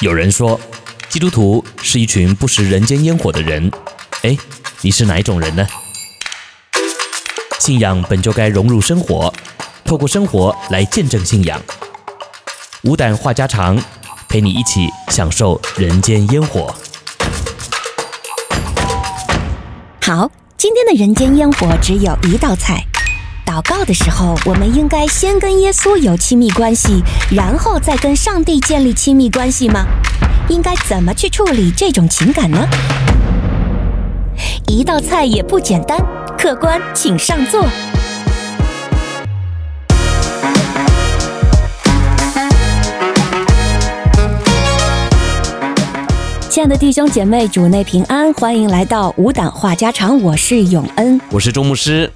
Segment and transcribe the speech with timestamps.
[0.00, 0.60] 有人说，
[1.08, 3.70] 基督徒是一群不食人间烟火的人。
[4.22, 4.36] 哎，
[4.80, 5.64] 你是哪一种人呢？
[7.60, 9.32] 信仰本就该融入生活，
[9.84, 11.62] 透过生活来见证信仰。
[12.82, 13.80] 无胆话家常，
[14.28, 16.74] 陪你一起享受人间烟火。
[20.02, 22.84] 好，今天的人间烟火只有一道菜。
[23.44, 29.84] 祷告的时候，我们应该先跟耶稣有亲密关系，然后再跟上帝建立亲密关系吗？
[30.48, 32.66] 应该怎么去处理这种情感呢？
[34.66, 35.98] 一道菜也不简单，
[36.38, 37.66] 客官请上座。
[46.54, 52.08] 亲爱的弟兄姐妹，主内平安，欢迎来到无党话家常，我是永恩，我是周牧师。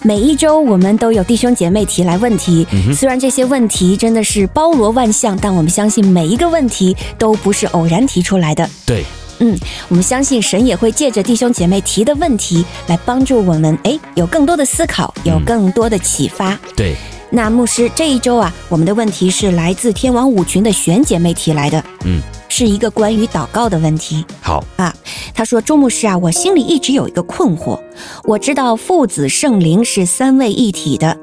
[0.00, 8.66] 每一周我们都有弟兄姐妹提来问题，虽然这些问题真的是包罗万象，但我们相信每一个问题都不是偶然提出来的。
[8.86, 9.04] 对，
[9.40, 9.54] 嗯，
[9.90, 16.54] 我们相信神也会借着弟兄姐妹提的问题来帮助我们，哎，有更多的思考，有更多的启发。
[16.54, 16.96] 嗯、对，
[17.36, 21.84] 那牧师这一周啊，我们的问题是来自天王五群的玄姐妹提来的。
[22.06, 22.22] 嗯。
[22.48, 24.24] 是一个关于祷告的问题。
[24.40, 24.94] 好啊，
[25.34, 27.78] 她说：“周牧师啊，我心里一直有一个困惑。
[28.24, 31.14] 我知道父子圣灵是三位一体的，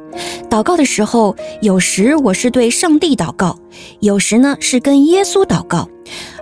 [0.52, 3.58] 祷告的时候，有时我是对上帝祷告，
[4.02, 5.88] 有时呢是跟耶稣祷告。”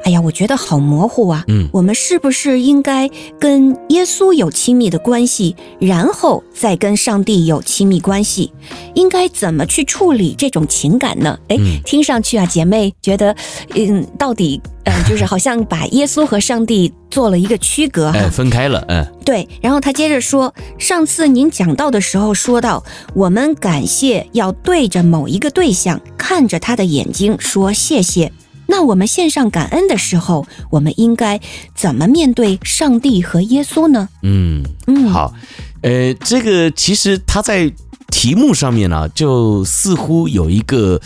[0.04, 1.46] 哎呀，我觉得好模糊啊。
[1.48, 3.10] 嗯，我们是不是应该
[3.40, 8.52] 跟耶稣有亲密的关系，然后再跟上帝有亲密关系？
[8.96, 11.38] 应该怎么去处理这种情感呢？
[11.50, 13.36] 哎，听上去啊，姐妹觉得，
[13.76, 19.48] 嗯，到底，嗯、呃，就是好像把耶稣和上帝做了一个区隔，哎，分开了，嗯，对。
[19.62, 28.32] 然后他接着说，上次您讲到的时候说到，我们感谢要对着某一个对象，看着他的眼睛说谢谢。
[28.68, 31.40] 那我们献上感恩的时候，我们应该
[31.76, 34.08] 怎么面对上帝和耶稣呢？
[34.24, 35.34] 嗯嗯，好，
[35.82, 37.72] 呃，这个其实他在
[38.10, 41.00] 题目上面呢、啊，就似乎有一个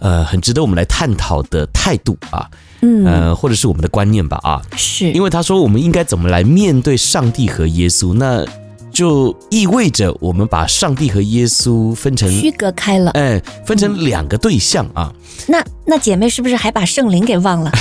[0.00, 2.48] 呃很值得我们来探讨的态度啊，
[2.80, 8.44] 嗯呃，或者是我们的观念吧啊，是因为他说我们应该怎么来面对上帝和耶稣那。
[8.92, 15.12] 就意味着我们把上帝和耶稣分成区隔开了，哎，分成两个对象啊。
[15.48, 17.72] 那那姐妹是不是还把圣灵给忘了？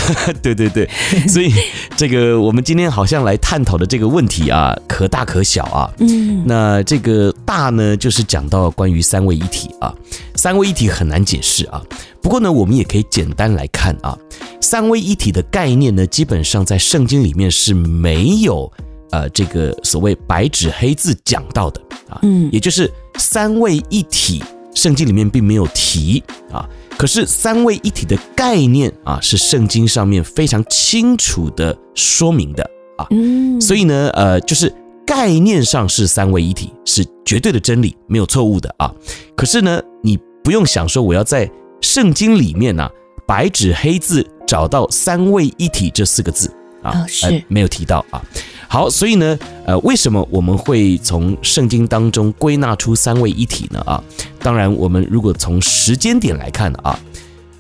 [0.42, 0.90] 对 对对，
[1.28, 1.54] 所以
[1.96, 5.92] 这个我们今天好像来探讨的这个问题啊，可大可小啊。
[6.00, 9.94] 嗯，那这个大呢，就是讲到关于三位一体啊。
[10.36, 11.80] 三位一体很难解释啊，
[12.22, 14.18] 不过呢，我们也可以简单来看啊，
[14.60, 18.72] 三位一体的概念呢，基本上在圣经里面是没有。
[19.12, 26.68] 呃，这个所谓白纸黑字讲到的啊，嗯，也就是三位一体，圣经里面并没有提啊。
[26.98, 32.64] 可是三位一体的概念啊，是圣经上面非常清楚的说明的
[32.98, 33.06] 啊。
[33.10, 34.72] 嗯，所以呢，呃，就是
[35.06, 38.94] 概念上是三位一体，是绝对的真理，没有错误的啊。
[39.36, 41.50] 可是呢，你不用想说我要在
[41.82, 42.92] 圣经里面呢，啊，
[43.26, 46.50] 白纸黑字找到三位一体这四个字
[46.84, 48.24] 啊，是，呃，没有提到啊。
[48.72, 53.82] 好，所以呢，呃，为什么我们会从圣经当中归纳出三位一体呢？
[53.86, 54.02] 啊，
[54.40, 56.98] 当然，我们如果从时间点来看啊，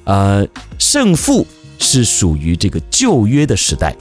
[0.06, 0.48] 呃，
[0.80, 1.46] 圣父
[1.80, 3.94] 是属于这个旧约的时代。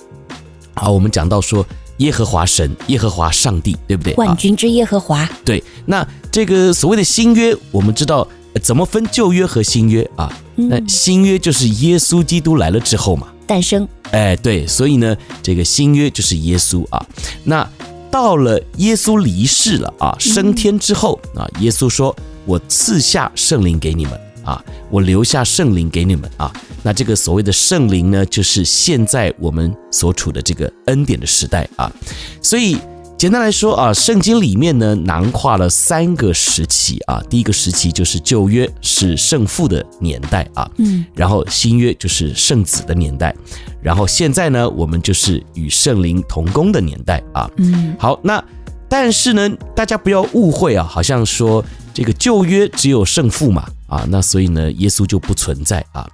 [0.75, 1.67] 好，我们讲到说
[1.97, 4.15] 耶和华神、耶和华上帝，对不对？
[4.15, 5.29] 万军之耶和华。
[5.45, 8.25] 对，那这个所谓的新约，我们知道
[8.63, 10.33] 怎么分旧约和新约啊？
[10.55, 13.27] 那新约就是耶稣基督来了之后嘛。
[13.51, 17.05] 诞生，哎，对，所以呢，这个新约就是耶稣啊。
[17.43, 17.69] 那
[18.09, 22.15] 到了耶稣离世了啊，升天之后啊，耶稣说
[22.47, 24.13] ：“我赐下圣灵给你们
[24.45, 26.53] 啊，我留下圣灵给你们啊。”
[26.85, 31.93] 那这个所谓的圣灵呢，就是现在我们所处的这个恩典的时代啊。
[32.41, 32.79] 所以。
[33.21, 37.23] 简单来说啊，圣经里面呢囊括了三个时期啊。
[37.29, 43.37] 第一个时期就是旧约，是圣父的年代啊，嗯，然后新约就是圣子的年代，
[43.83, 48.43] 然后现在呢，我们就是与圣灵同工的年代啊，嗯，好，那
[48.89, 51.63] 但是呢，大家不要误会啊，好像说
[51.93, 56.09] 这个旧约只有圣父嘛啊，那所以呢，耶稣就不存在啊。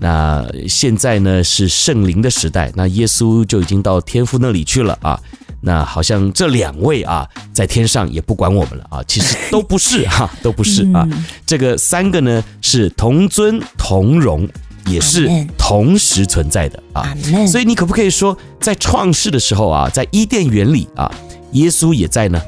[0.00, 5.20] 那现在呢是圣灵的时代，那耶稣就已经到天父那里去了啊。
[5.60, 11.06] 那好像这两位啊，在天上也不管我们了啊，其实都不是哈， 都不是啊。
[11.44, 14.48] 这个三个呢是同尊同荣，
[14.86, 15.28] 也是
[15.58, 17.12] 同时存在的啊。
[17.46, 21.12] 所以你可不可以说，在创世的时候啊，在伊甸园里啊，
[21.52, 22.40] 耶稣也在呢？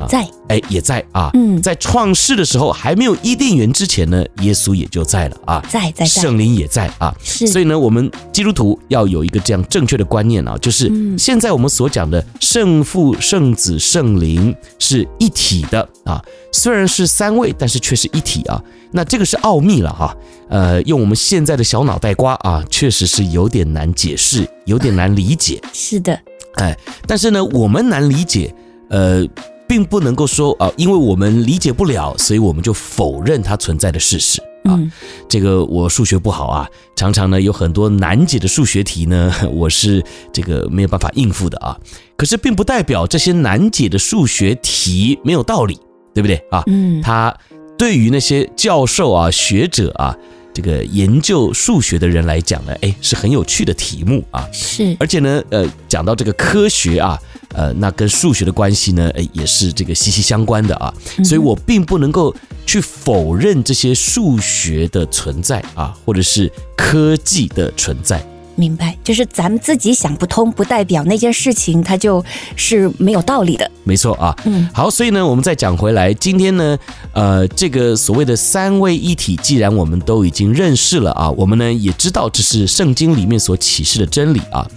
[0.00, 1.30] 啊，在，哎，也在啊。
[1.34, 7.14] 嗯在创世的时候还没有伊甸园之前呢，耶稣也就在了啊，在在在圣灵也在啊。
[7.22, 18.62] 是所以呢，我们基督徒要有一个这样正确的观念啊，就是嗯现在我们所讲的圣父、圣子、圣灵是一体的啊，虽然是三位，但是却是一体啊。
[18.92, 20.16] 那这个是奥秘了哈，
[20.48, 25.62] 呃，用我们现在的小脑袋瓜啊，确实是有点难解释，有点难理解。
[25.72, 26.18] 是的，
[26.54, 26.76] 哎，
[27.06, 28.52] 但是呢，我们难理解，
[28.88, 29.24] 呃，
[29.70, 34.74] 并不能够说啊，因为我们理解不了，所以我们就否认它存在的事实啊。
[34.74, 34.90] 嗯
[35.28, 41.78] 这个我数学不好啊，常常呢有很多难解的数学题呢， 我是这个没有办法应付的啊。
[42.16, 45.78] 可是并不代表这些难解的数学题没有道理，
[46.12, 46.64] 对不对啊？
[46.66, 47.32] 嗯，它
[47.78, 50.16] 对于那些教授啊、学者啊，
[50.52, 54.48] 这个研究数学的人来讲呢，哎，是很有趣的题目啊。
[54.52, 57.18] 是而且呢，呃，讲到这个科学啊，
[57.54, 60.92] 呃，那跟数学的关系呢，哎，也是这个息息相关的啊。
[61.24, 62.34] 所以我并不能够
[62.66, 68.24] 去否认这些数学的存在啊，或者是科技的存在。
[68.60, 72.22] 明白，就是咱们自己想不通，不代表那件事情它就
[72.56, 73.68] 是没有道理的。
[73.84, 76.78] 没错啊，嗯，好，所以呢，我们再讲回来，今天呢，
[77.14, 84.68] 呃，这个所谓的三位一体，既然我们都已经认识了啊，我们呢也知道这是圣经里面所启示的真理啊，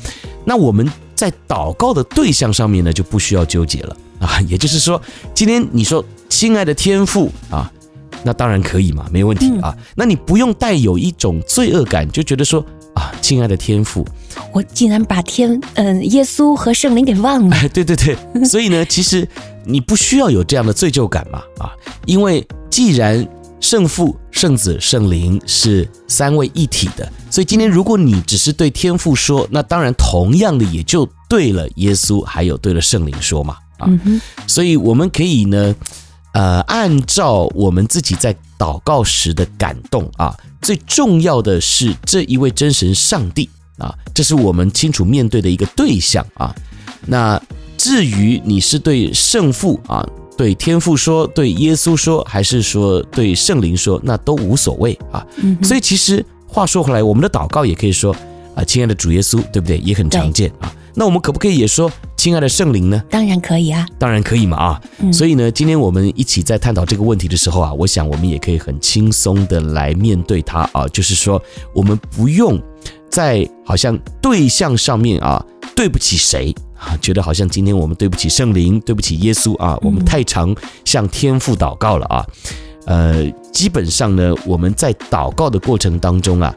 [0.46, 5.00] 那我们在祷告的对象上面呢，就不需要纠结了啊， 也就是说，
[5.36, 7.70] 今天你说亲爱的天父啊，
[8.24, 14.06] 那当然可以嘛，没问题啊，那你不用带有一种罪恶感，就觉得说啊，亲爱的天父。
[14.52, 17.56] 我竟然把天，嗯，耶稣和圣灵给忘了。
[17.58, 19.28] 哎，对对对，所以呢， 其实
[19.66, 21.72] 你不需要有这样的罪疚感嘛，啊，
[22.06, 23.28] 因为既然
[23.60, 35.76] 圣父、圣子、圣灵是三位一体的，所以今天如果你只是对天父说，那当然同样的也就对了耶稣，还有对了圣灵说嘛，啊，嗯，所以我们可以呢，
[36.34, 43.48] 呃，按照我们自己在祷告时的感动啊，最重要的是这一位真神上帝。
[43.80, 46.56] 啊，这是我们清楚面对的一个对象啊。
[47.08, 47.42] 那
[47.76, 50.08] 至于你是对圣父啊、
[50.38, 55.26] 对天父说、对耶稣说，还是说对圣灵说，那都无所谓啊。
[55.38, 58.16] 嗯，所以其实话说回来，我们的祷告也可以说
[58.56, 59.80] 啊，亲爱的主耶稣，对不对？
[59.80, 60.72] 也很常见啊。
[60.96, 63.04] 那我们可不可以也说亲爱的圣灵呢？
[63.10, 63.86] 当然可以啊。
[63.98, 64.82] 当然可以嘛啊。
[65.00, 71.42] 嗯所以呢，今天我们一起在探讨这个问题的时候啊，我想我们也可以很轻松的来面对它啊，就是说
[71.74, 72.62] 我们不用。
[73.10, 75.46] 在好像对象上面啊，
[75.76, 76.98] 对不起谁啊？
[77.00, 82.26] 觉得好像今天我们对不起圣灵，对不起耶稣啊，我们太常向天父祷告了啊。
[82.88, 86.52] 呃，基本上呢，我们在祷告的过程当中啊。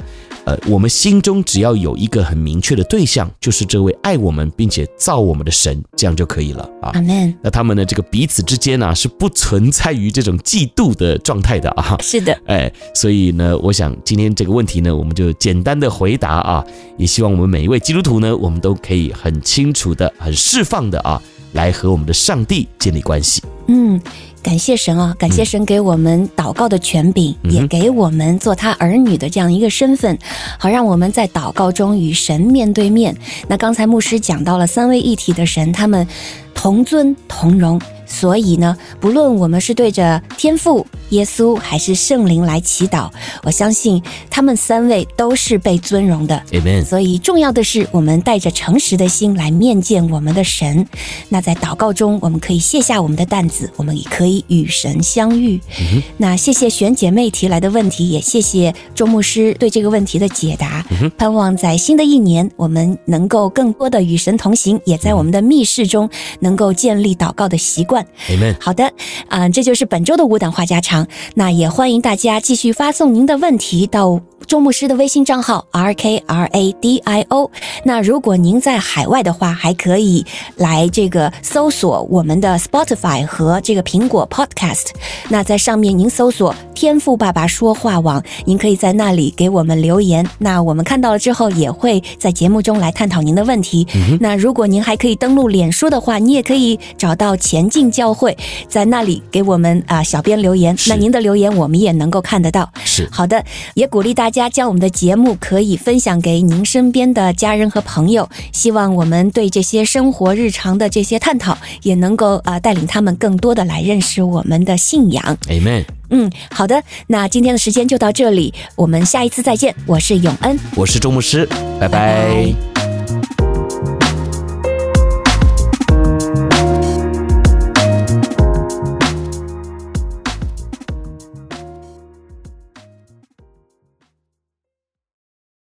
[0.46, 6.90] 呃，我们心中只要有一个很明确的对象，就是这位爱我们并且造我们的神，这样就可以了啊。
[6.94, 7.34] 阿门。
[7.43, 11.96] 那他们呢这个彼此之间呢、啊，是不存在于这种嫉妒的状态的啊。
[12.00, 16.64] 是的，哎，所以呢，我想今天这个问题呢，我们就简单的回答啊，
[16.96, 21.20] 也希望我们每一位基督徒呢，我们都可以很清楚的、很释放的啊，
[21.56, 23.43] 来和我们的上帝建立关系。
[23.67, 24.00] 嗯。
[24.43, 25.12] 感谢神啊！
[25.19, 30.17] 感谢神给我们祷告的权柄，嗯、也给我们做他儿女的这样一个身份，
[30.56, 33.17] 好让我们在祷告中与神面对面。
[33.49, 36.06] 那刚才牧师讲到了三位一体的神，他们
[36.55, 37.81] 同尊同荣。
[38.06, 43.11] 所以呢，不论我们是对着天父、耶稣还是圣灵来祈祷，
[43.43, 46.41] 我相信他们三位都是被尊荣的。
[46.53, 46.85] Amen。
[46.85, 50.86] 所以重要的是，我们带着诚实的心来面见我们的神。
[51.29, 55.60] 那在祷告中，我们可以卸下我们的担子，我们也可以与神相遇。
[55.81, 60.84] 嗯、那谢谢璇姐妹提来的问题，也谢谢周牧师对这个问题的解答。
[61.01, 66.08] 嗯、盼望在新的一年，我们能够更多的与神同行，也在我们的密室中
[66.41, 67.95] 能够建立祷告的习惯。
[68.29, 68.56] Amen。
[68.60, 68.84] 好的，
[69.29, 71.06] 嗯、呃，这就是本周的五档话家常。
[71.34, 77.50] 那也欢迎大家继续发送您的问题到周牧师的微信账号 R K R A D I O。
[77.82, 80.24] 那如果您在海外的话，还可以
[80.56, 84.91] 来这个搜索我们的 Spotify 和这个苹果 Podcast。
[85.29, 90.24] 那在上面您搜索“天赋爸爸说话网”，您可以在那里给我们留言。
[90.38, 93.86] 那我们看到了之后，也会在节目中来探讨您的问题。
[93.94, 98.36] 嗯、那如果您还可以登录脸书的话，你也可以找到前进教会，
[98.69, 100.76] 在那里给我们啊、呃、小编留言。
[100.86, 102.70] 那您的留言我们也能够看得到。
[102.84, 108.28] 是好的，也鼓励大家将我们的节目可以分享给您身边的家人和朋友。
[108.52, 115.38] 希望我们对这些生活日常的这些探讨，也能够啊、呃、带领他们更多的来认识我们的信仰。
[115.48, 115.86] Amen。
[116.10, 119.74] 嗯，好的，那今天的时间就到这里，我们下一次再见。
[119.86, 121.46] 我是永恩，我是周牧师，
[121.81, 121.88] 拜拜。
[121.88, 122.76] 拜拜。